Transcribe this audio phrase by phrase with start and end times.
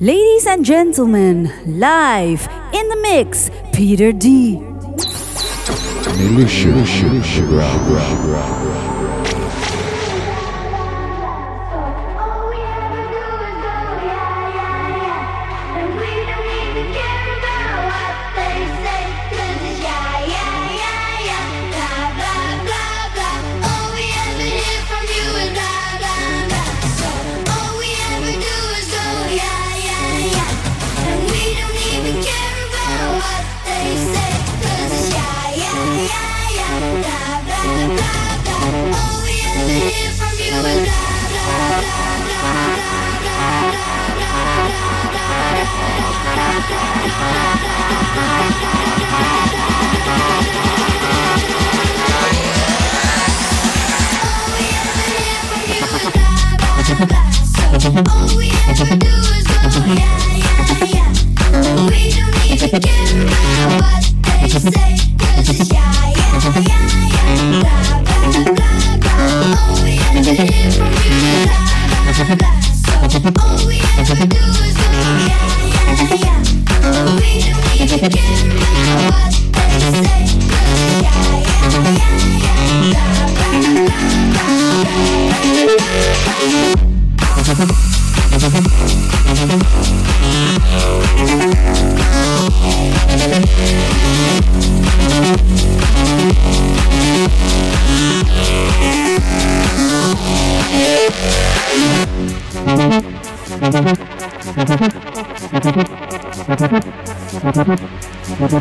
[0.00, 4.62] Ladies and gentlemen, live in the mix, Peter D.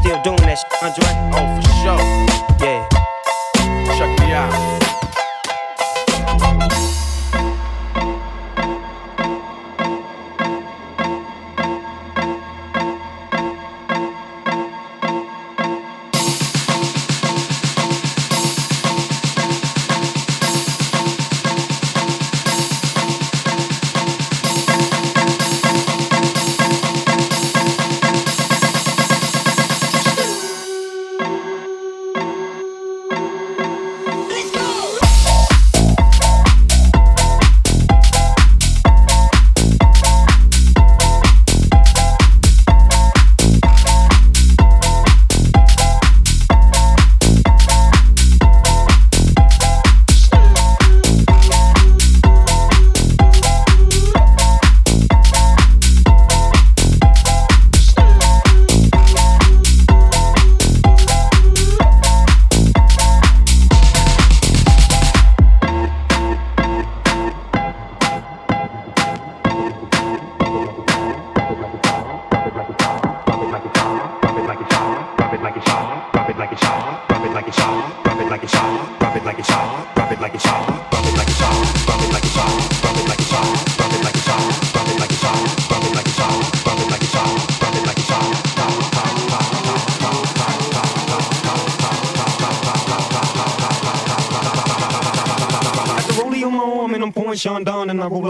[0.00, 1.10] still doing that shit, Andre?
[1.34, 2.02] Oh, for sure.
[2.66, 2.88] Yeah.
[3.98, 4.79] Check me out.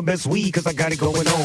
[0.02, 1.39] Best weed cause I got it going on.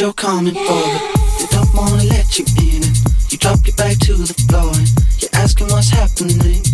[0.00, 2.96] You're coming for, but they don't wanna let you in it.
[3.30, 4.88] You drop your back to the floor and
[5.20, 6.64] you're asking what's happening.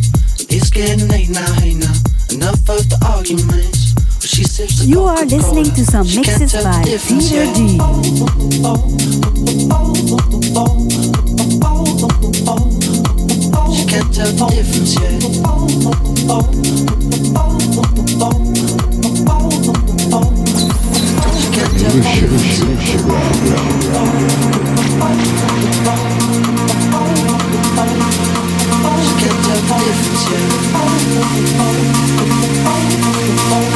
[0.47, 1.93] It's getting late now, hey now.
[2.31, 3.95] Enough of the arguments.
[3.95, 7.83] But she sips the You are listening to some mixes by Peter D.
[13.75, 15.27] She can't tell the difference yet.
[21.59, 21.87] I think
[33.49, 33.76] I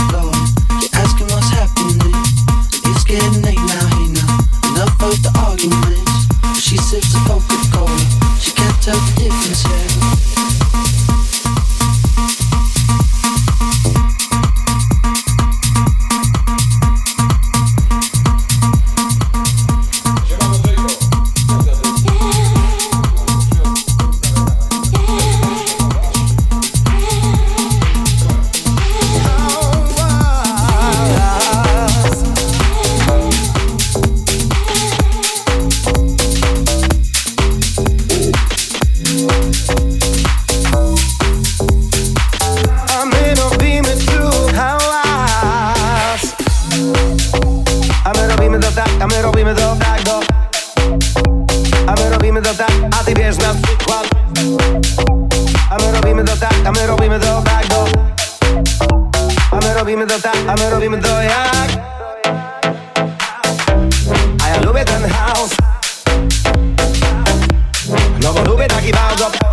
[60.81, 61.71] robimy do jak.
[64.43, 65.55] A ja lubię ten house.
[68.23, 69.50] No bo lubię taki bardzo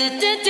[0.00, 0.40] Did it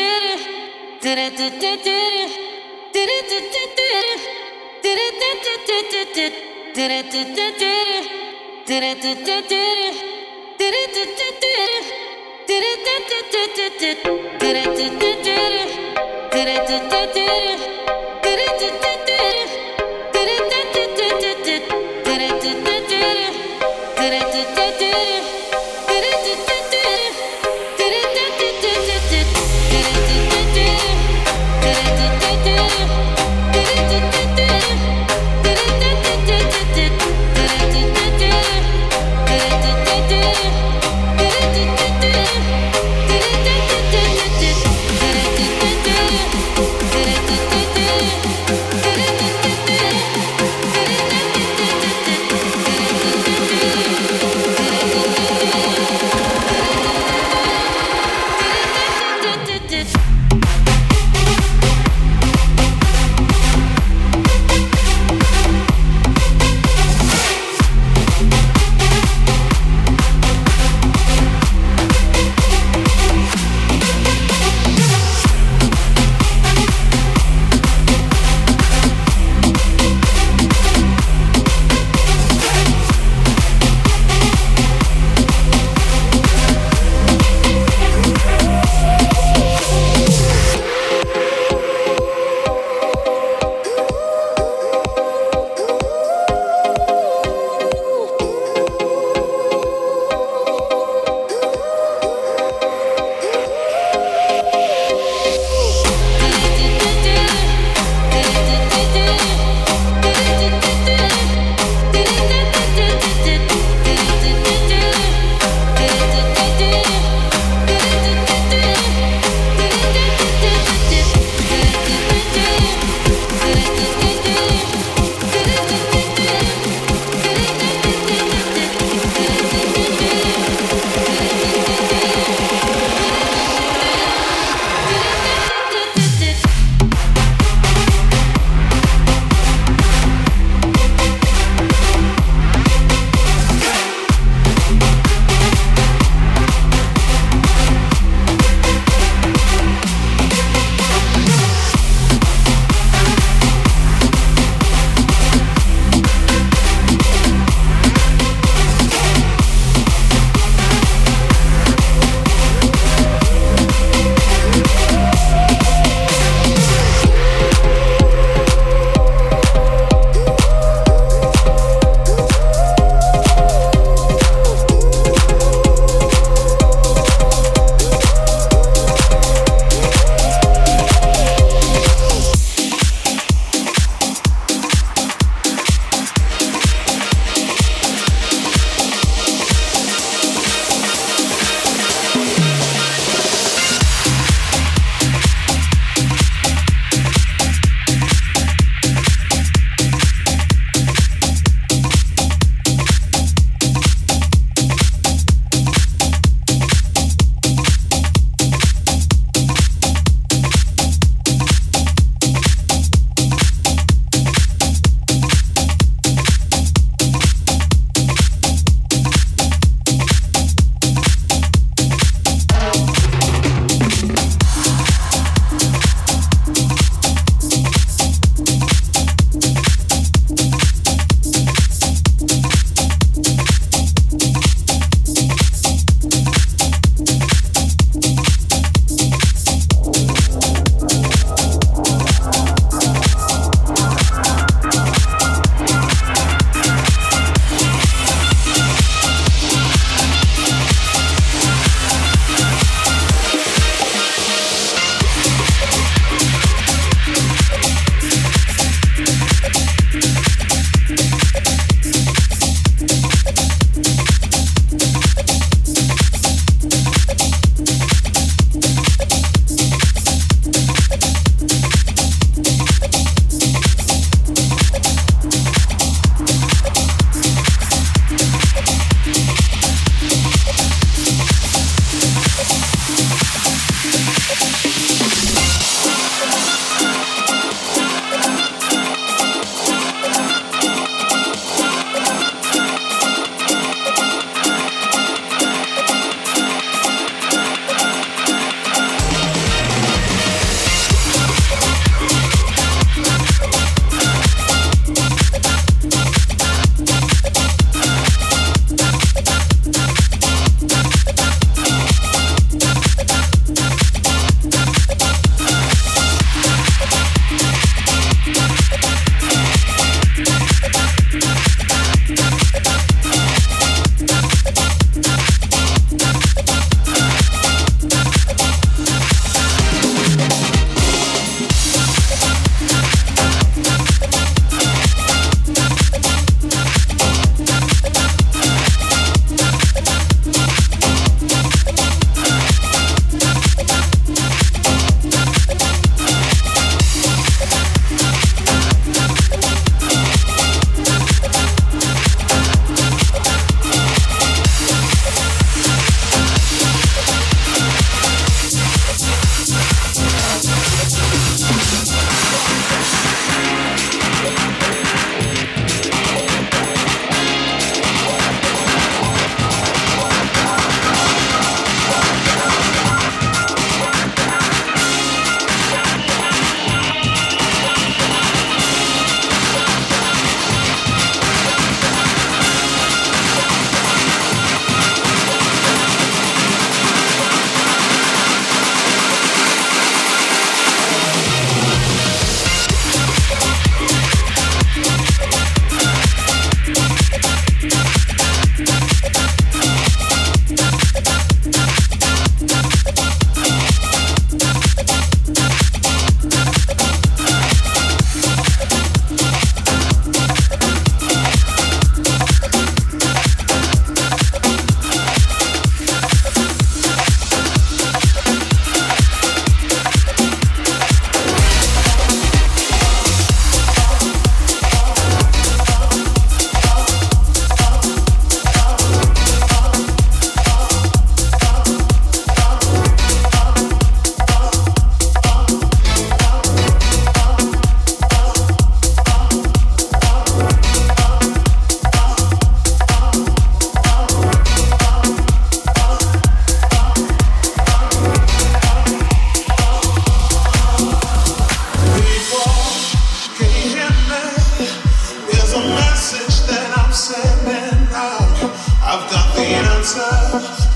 [459.66, 460.00] answer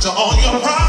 [0.03, 0.84] to all your problems.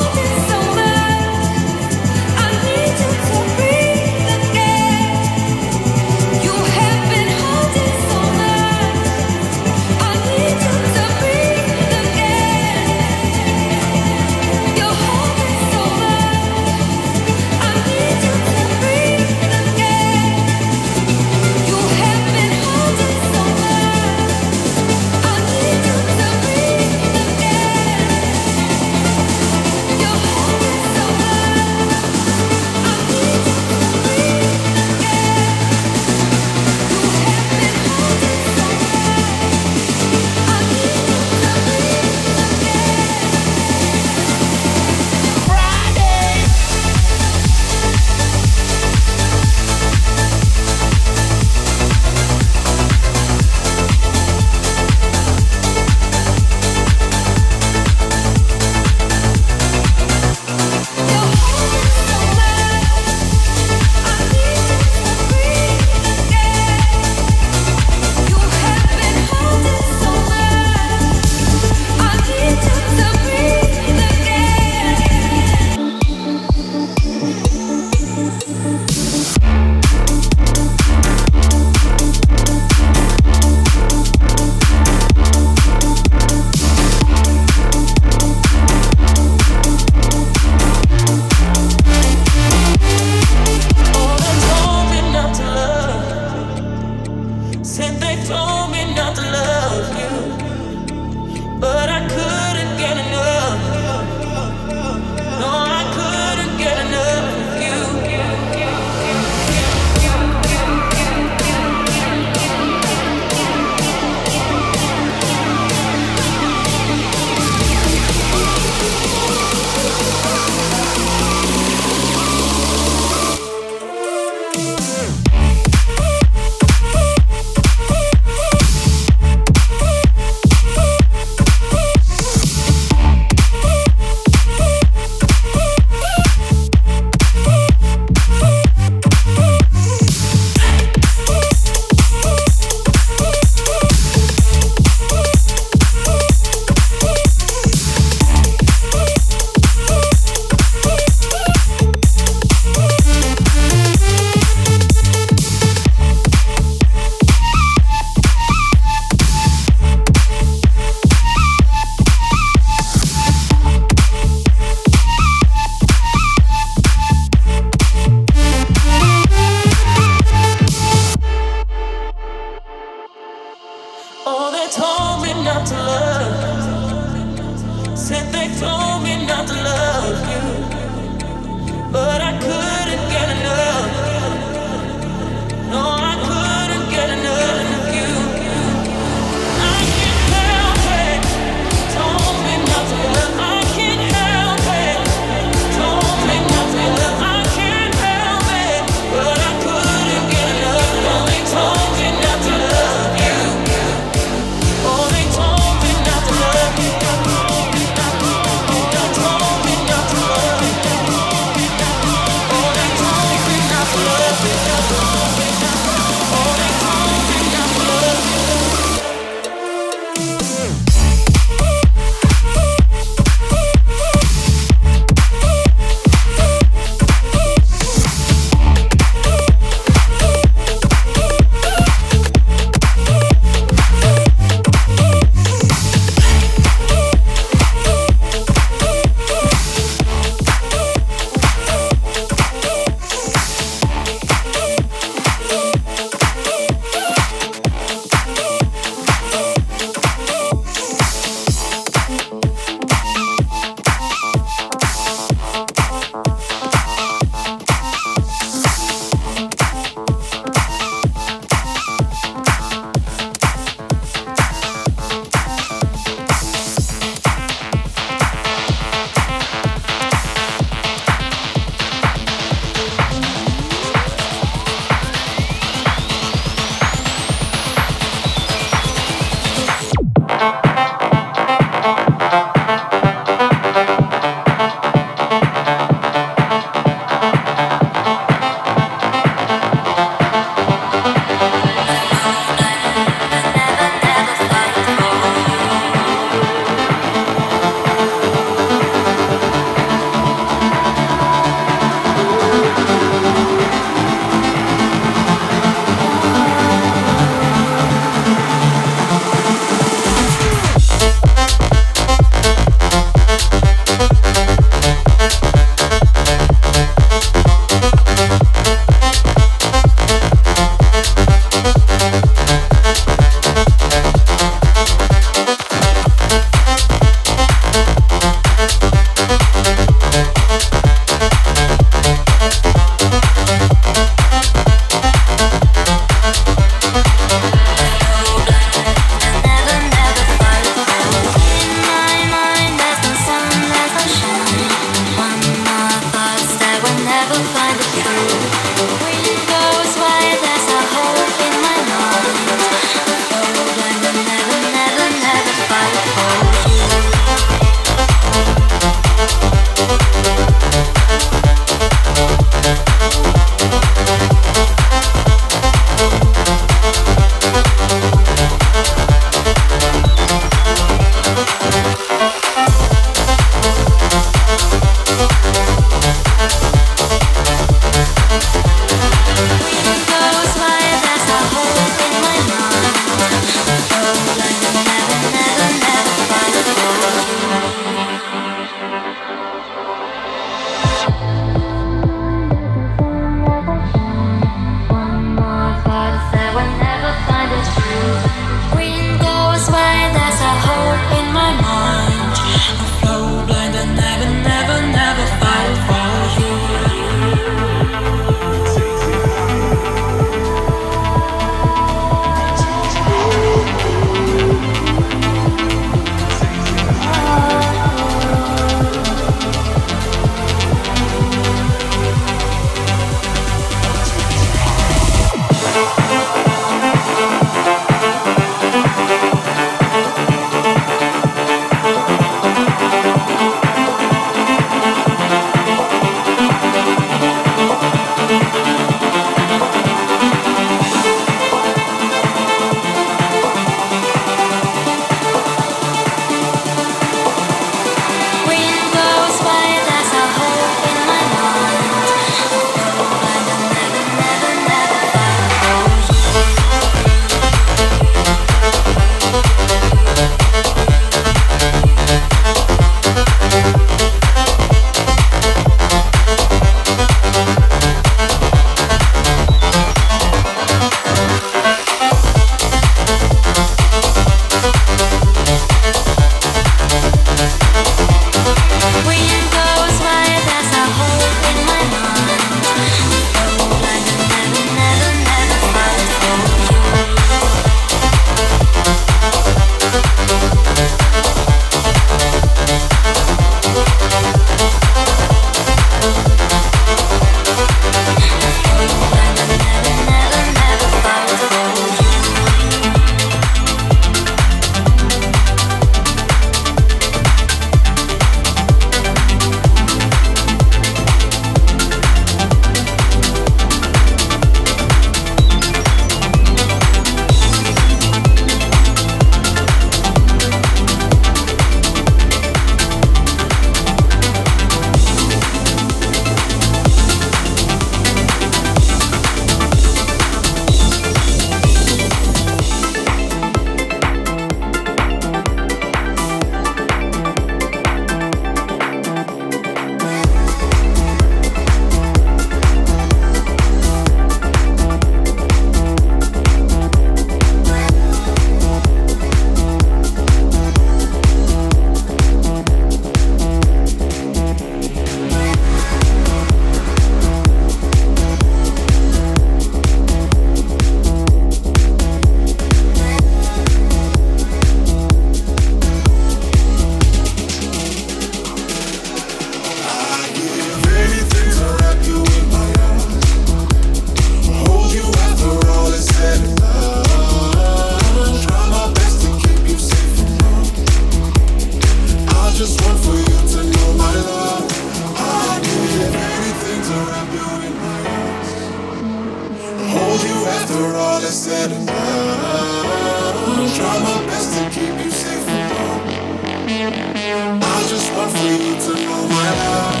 [590.64, 595.70] After all is said and done, I'll try my best to keep you safe and
[595.70, 597.60] harm.
[597.62, 600.00] I just want for you to know my love,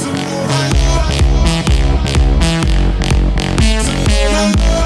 [0.00, 1.72] to know my love, to
[3.92, 4.81] know my love.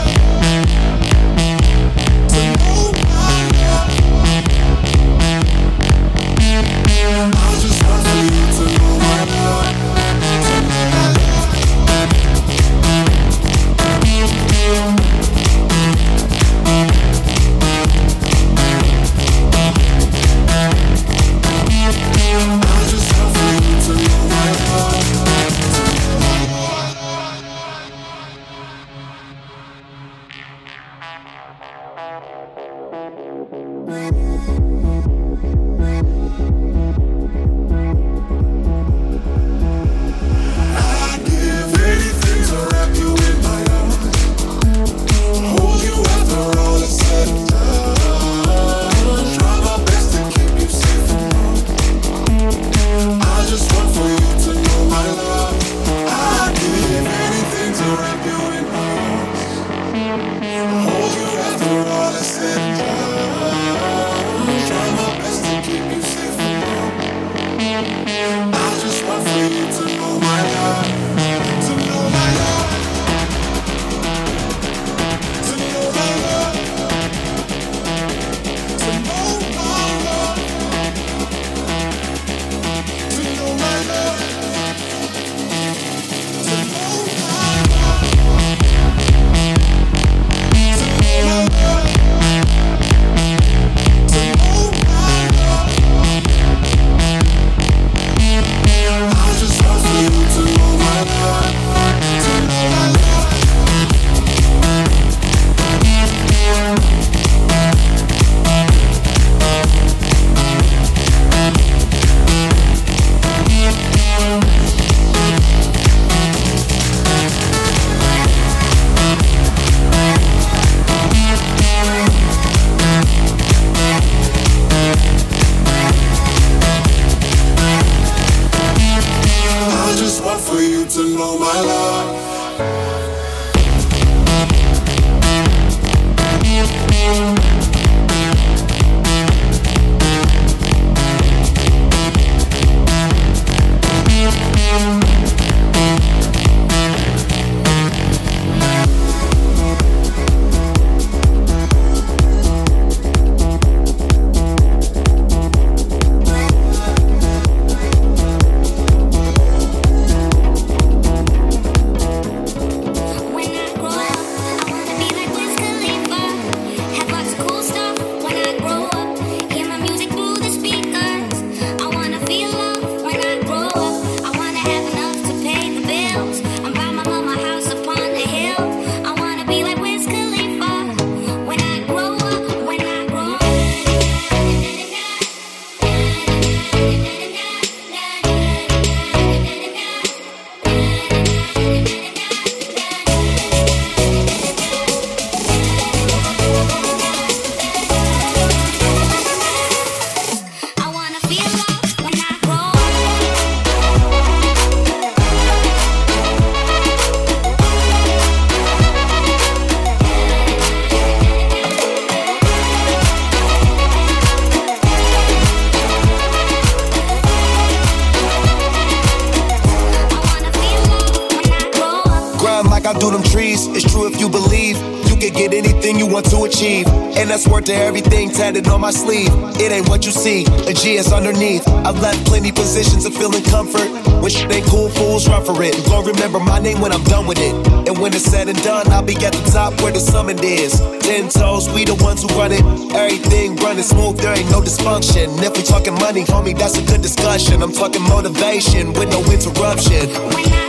[225.56, 226.86] Anything you want to achieve.
[227.16, 229.30] And that's worth to everything tatted on my sleeve.
[229.58, 231.66] It ain't what you see, a G is underneath.
[231.68, 233.88] I've left plenty positions of feeling comfort.
[234.20, 235.74] When shit ain't cool, fools run for it.
[235.86, 237.54] Gonna remember my name when I'm done with it.
[237.88, 240.80] And when it's said and done, I'll be at the top where the summit is.
[241.00, 242.62] Ten toes, we the ones who run it.
[242.94, 245.26] Everything running smooth, there ain't no dysfunction.
[245.42, 247.62] If we talking money, homie, that's a good discussion.
[247.62, 250.65] I'm talking motivation with no interruption.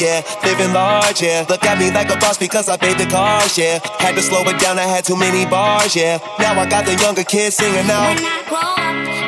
[0.00, 1.44] Yeah, living large, yeah.
[1.48, 3.78] Look at me like a boss because I paid the cars, yeah.
[3.98, 6.18] Had to slow it down, I had too many bars, yeah.
[6.38, 9.19] Now I got the younger kids singing out.